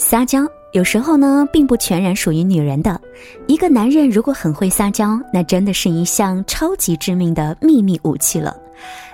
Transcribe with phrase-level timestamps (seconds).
[0.00, 2.98] 撒娇有时候呢，并不全然属于女人的。
[3.46, 8.56] 一个男人如果很会撒娇，那真的是一项超级致命的秘密武器了。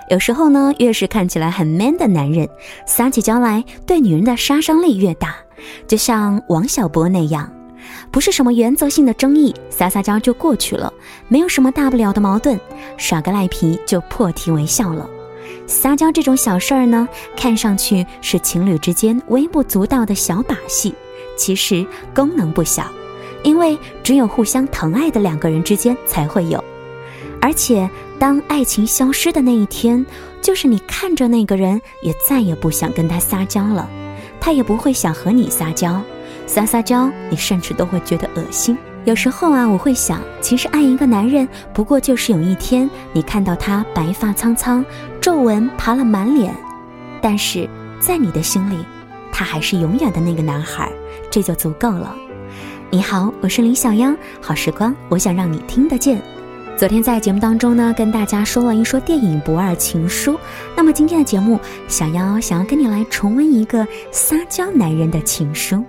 [0.09, 2.47] 有时候呢，越是看起来很 man 的男人，
[2.85, 5.35] 撒起娇来对女人的杀伤力越大。
[5.85, 7.51] 就像王小波那样，
[8.09, 10.91] 不是什么原则性的争议，撒撒娇就过去了，
[11.27, 12.57] 没有什么大不了的矛盾，
[12.95, 15.05] 耍个赖皮就破涕为笑了。
[15.65, 20.93] 撒娇这种小事儿呢，看上去是情侣之间微不足道的小把戏，
[21.37, 22.85] 其实功能不小，
[23.43, 26.63] 因为只有互相疼爱的两个人之间才会有。
[27.41, 30.03] 而且，当爱情消失的那一天，
[30.41, 33.87] 就是你看着那个人，也再也不想跟他撒娇了，
[34.39, 36.01] 他也不会想和你撒娇，
[36.47, 38.77] 撒撒娇，你甚至都会觉得恶心。
[39.05, 44.83] 有时候啊，我会想，其实爱一个男人，不过就是有一天你看到他白发苍苍，
[45.27, 46.55] 皱纹爬了满脸，
[47.21, 48.77] 但是在你的心里，
[49.29, 50.89] 他还是永远的那个男孩，
[51.29, 52.15] 这就足够了。
[52.89, 56.21] 你好，我是林小妖，好时光，我想让你听得见。
[56.77, 60.35] 昨天在节目当中呢，跟大家说了一说电影《不二情书》，
[60.77, 65.83] 那么今天的节目，小妖想要跟你来重温一个撒娇男人的情书，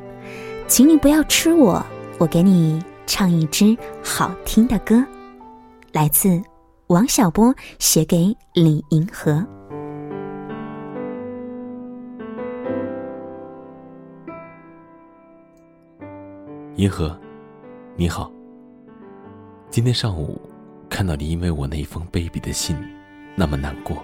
[0.66, 1.80] 请你不要吃我，
[2.18, 2.82] 我给你。
[3.06, 5.00] 唱一支好听的歌，
[5.92, 6.42] 来自
[6.88, 9.46] 王小波写给李银河。
[16.76, 17.14] 银河，
[17.94, 18.32] 你好。
[19.68, 20.40] 今天上午
[20.88, 22.74] 看到你因为我那一封卑鄙的信
[23.36, 24.02] 那么难过，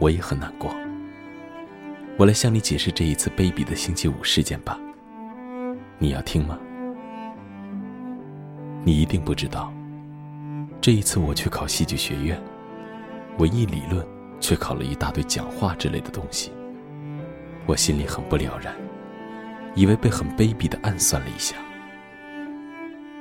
[0.00, 0.74] 我也很难过。
[2.18, 4.76] 我来向你解释这一次卑鄙的星期五事件吧。
[6.00, 6.58] 你要听吗？
[8.82, 9.72] 你一定不知道，
[10.80, 12.42] 这一次我去考戏剧学院，
[13.36, 14.06] 文艺理论
[14.40, 16.50] 却考了一大堆讲话之类的东西。
[17.66, 18.74] 我心里很不了然，
[19.74, 21.54] 以为被很卑鄙的暗算了一下。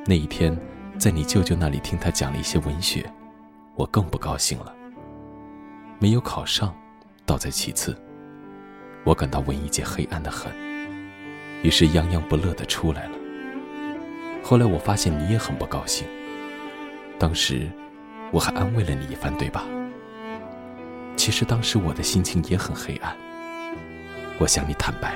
[0.06, 0.58] 那一天，
[0.98, 3.06] 在你舅舅那里听他讲了一些文学，
[3.76, 4.74] 我更不高兴了。
[6.00, 6.74] 没有考上，
[7.26, 7.94] 倒在其次，
[9.04, 10.50] 我感到文艺界黑暗的很，
[11.62, 13.18] 于是洋洋不乐的出来了。
[14.42, 16.08] 后来我发现你也很不高兴。
[17.20, 17.70] 当时，
[18.32, 19.66] 我还安慰了你一番，对吧？
[21.18, 23.14] 其实当时我的心情也很黑暗。
[24.40, 25.16] 我向你坦白，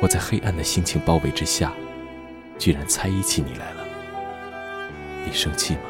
[0.00, 1.72] 我在黑暗的心情包围之下，
[2.58, 3.86] 居然猜疑起你来了。
[5.24, 5.82] 你生气吗？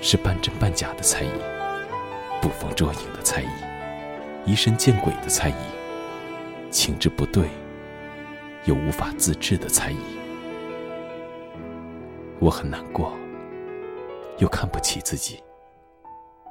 [0.00, 1.30] 是半真半假的猜疑，
[2.40, 7.50] 捕风捉影的猜疑，疑神见鬼的猜疑，情之不对。
[8.64, 9.98] 又无法自制的猜疑，
[12.42, 13.16] 我很难过，
[14.38, 15.40] 又看不起自己，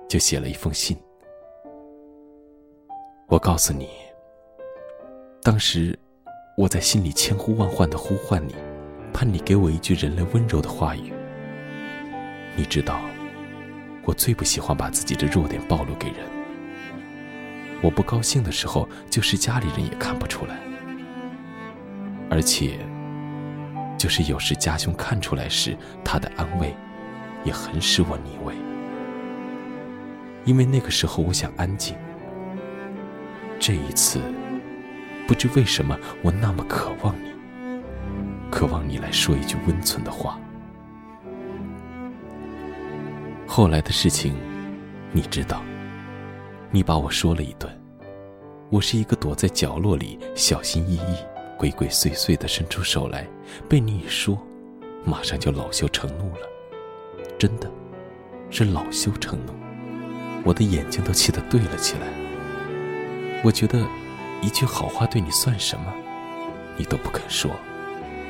[0.08, 0.98] 就写了一封信。
[3.28, 3.90] 我告诉你，
[5.44, 6.00] 当时
[6.56, 8.56] 我在心里千呼万唤的呼唤你，
[9.12, 11.12] 盼你给我一句人类温柔的话语。
[12.56, 13.02] 你知道，
[14.06, 16.20] 我最不喜欢把自己的弱点暴露给人。
[17.84, 20.58] 我不高兴的时候，就是家里人也看不出来。
[22.30, 22.80] 而且，
[24.02, 26.76] 就是有时家兄看出来时，他的安慰
[27.44, 28.52] 也很使我腻味。
[30.44, 31.96] 因为那个时候我想安静。
[33.60, 34.20] 这一次，
[35.28, 37.30] 不知为什么我那么渴望你，
[38.50, 40.40] 渴望你来说一句温存的话。
[43.46, 44.34] 后来的事情，
[45.12, 45.62] 你知道，
[46.72, 47.72] 你把我说了一顿。
[48.72, 51.31] 我是一个躲在角落里小心翼翼。
[51.62, 53.24] 鬼鬼祟祟的伸出手来，
[53.70, 54.36] 被你一说，
[55.06, 56.50] 马上就恼羞成怒了。
[57.38, 57.70] 真的，
[58.50, 59.54] 是恼羞成怒，
[60.44, 62.08] 我的眼睛都气得对了起来。
[63.44, 63.80] 我觉得，
[64.42, 65.94] 一句好话对你算什么，
[66.78, 67.52] 你都不肯说，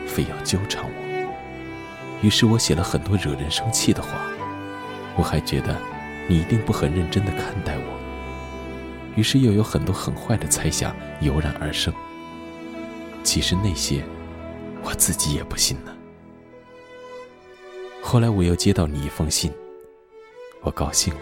[0.06, 2.20] 非要纠缠我。
[2.22, 4.10] 于是我写了很多惹人生气的话。
[5.16, 5.74] 我还觉得，
[6.28, 9.14] 你一定不很认真的看待我。
[9.16, 11.94] 于是又有很多很坏的猜想油然而生。
[13.24, 14.04] 其实那些，
[14.84, 15.96] 我自己也不信呢。
[18.02, 19.52] 后来我又接到你一封信，
[20.62, 21.22] 我高兴了，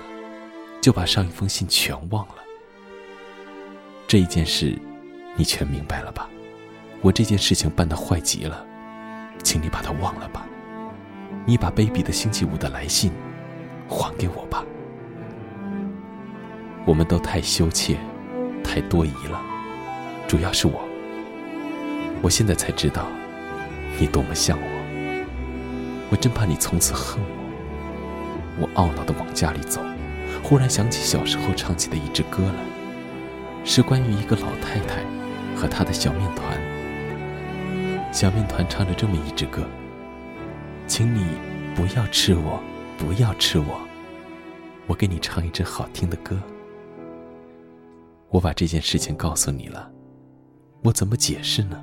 [0.82, 2.36] 就把上一封信全忘了。
[4.08, 4.76] 这一件事，
[5.36, 6.28] 你全明白了吧？
[7.02, 8.66] 我这件事情办得坏极了，
[9.44, 10.48] 请你把它忘了吧。
[11.46, 13.12] 你把卑鄙的星期五的来信
[13.88, 14.66] 还给我吧。
[16.86, 17.98] 我们都太羞怯，
[18.64, 19.40] 太多疑了，
[20.28, 20.89] 主要是我。
[22.22, 23.08] 我现在才知道，
[24.00, 24.68] 你多么像我。
[26.12, 27.40] 我真怕你从此恨我。
[28.62, 29.82] 我懊恼地往家里走，
[30.44, 35.04] 忽然想起小时候唱起的一支歌来，是关于一个老太太
[35.56, 36.60] 和她的小面团。
[38.12, 39.64] 小面团唱着这么一支歌
[40.88, 41.26] ：“请你
[41.76, 42.60] 不要吃我，
[42.98, 43.80] 不要吃我，
[44.88, 46.38] 我给你唱一支好听的歌。”
[48.30, 49.90] 我把这件事情告诉你了，
[50.84, 51.82] 我怎么解释呢？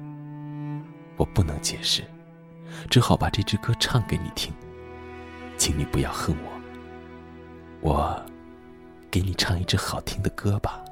[1.17, 2.03] 我不能解释，
[2.91, 4.53] 只好把这支歌唱给你听。
[5.57, 6.51] 请你不要恨我，
[7.81, 8.23] 我
[9.11, 10.85] 给你唱一支好听的歌吧。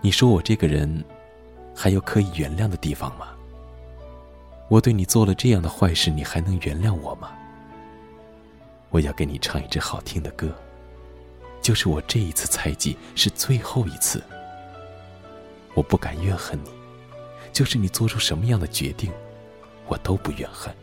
[0.00, 1.04] 你说我这个人
[1.74, 3.28] 还有可以原谅的地方吗？
[4.68, 7.30] 我对你做了这样的坏事，你还能原谅我吗？
[8.90, 10.52] 我要给你唱一支好听的歌，
[11.60, 14.22] 就是我这一次猜忌是最后一次。
[15.74, 16.70] 我不敢怨恨你，
[17.52, 19.12] 就是你做出什么样的决定，
[19.86, 20.74] 我都不怨恨。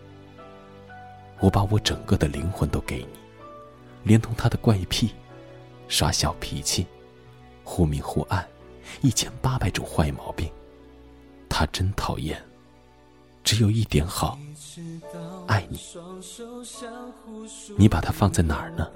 [1.39, 3.19] 我把我整个的灵魂都给你，
[4.03, 5.11] 连同他的怪癖、
[5.87, 6.85] 耍小脾气、
[7.63, 8.47] 忽明忽暗、
[9.01, 10.51] 一千八百种坏毛病，
[11.49, 12.41] 他真讨厌。
[13.41, 14.37] 只有一点好，
[15.47, 15.79] 爱你。
[17.77, 18.87] 你把它放在哪儿呢？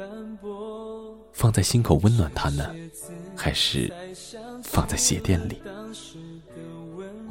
[1.31, 2.75] 放在心口温暖他呢，
[3.35, 3.91] 还是
[4.63, 5.61] 放在鞋垫里？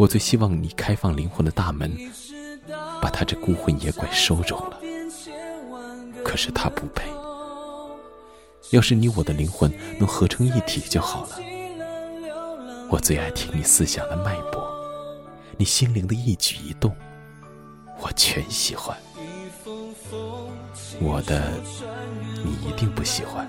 [0.03, 1.97] 我最希望你开放灵魂的大门，
[3.01, 4.77] 把他这孤魂野鬼收容了。
[6.25, 7.09] 可是他不配。
[8.71, 11.39] 要是你我的灵魂能合成一体就好了。
[12.91, 14.69] 我最爱听你思想的脉搏，
[15.57, 16.93] 你心灵的一举一动，
[18.01, 18.99] 我全喜欢。
[21.01, 21.49] 我的
[22.43, 23.49] 你一定不喜欢，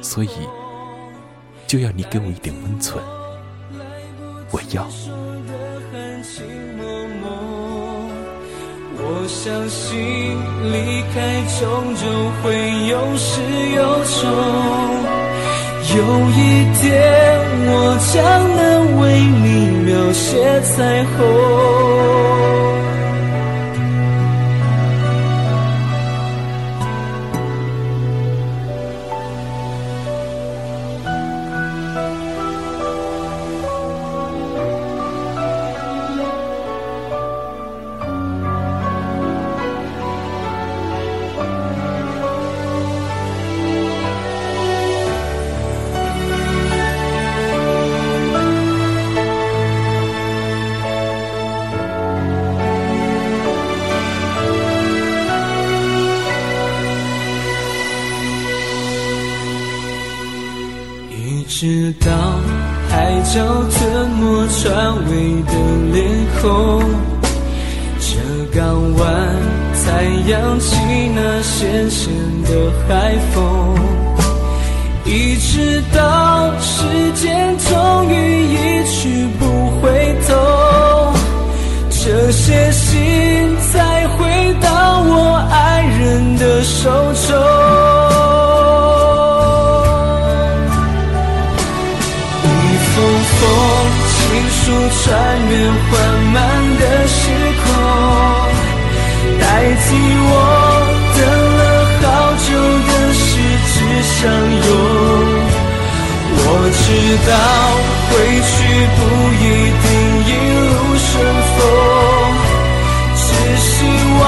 [0.00, 0.30] 所以
[1.66, 3.02] 就要你给我一点温存。
[4.50, 4.86] 我要。
[9.02, 9.88] 我相信
[10.72, 10.74] 离
[11.12, 11.16] 开
[11.58, 11.60] 终
[11.96, 12.02] 究
[12.42, 12.44] 会
[12.88, 13.30] 有始
[13.74, 14.22] 有终，
[15.96, 15.98] 有
[16.30, 16.38] 一
[16.78, 16.82] 天
[17.66, 17.72] 我
[18.12, 18.14] 将
[18.56, 18.60] 能
[19.00, 19.44] 为你
[19.84, 22.49] 描写彩虹。
[63.30, 65.52] 海潮吞没船尾的
[65.92, 66.04] 脸
[66.42, 66.82] 孔，
[68.00, 68.10] 这
[68.52, 68.58] 港
[68.96, 69.06] 湾
[69.72, 70.74] 才扬起
[71.14, 72.12] 那咸咸
[72.42, 72.48] 的
[72.88, 73.78] 海风。
[75.04, 76.82] 一直到时
[77.14, 78.84] 间终于一
[94.70, 95.04] 穿
[95.48, 95.90] 越缓
[96.32, 96.36] 慢
[96.78, 97.20] 的时
[97.60, 97.64] 空，
[99.40, 99.42] 代
[99.74, 99.86] 替
[100.22, 100.32] 我
[101.16, 101.18] 等
[101.58, 101.60] 了
[102.02, 102.04] 好
[102.46, 102.48] 久
[102.88, 103.22] 的十
[103.70, 104.18] 指相
[104.66, 104.68] 拥。
[106.42, 106.82] 我知
[107.26, 107.30] 道
[108.10, 108.12] 回
[108.48, 108.52] 去
[108.96, 108.98] 不
[109.40, 109.44] 一
[109.82, 109.86] 定
[110.26, 110.30] 一
[110.68, 111.10] 路顺
[111.56, 111.58] 风，
[113.16, 113.18] 只
[113.58, 113.68] 希
[114.20, 114.22] 望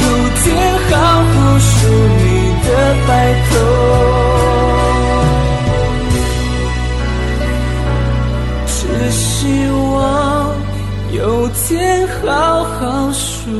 [0.00, 0.02] 有
[0.42, 0.44] 天
[0.90, 0.92] 好
[1.32, 1.68] 好数
[2.18, 2.20] 你
[2.64, 2.68] 的
[3.06, 3.10] 白
[3.50, 3.52] 头。
[11.68, 13.50] 天好好数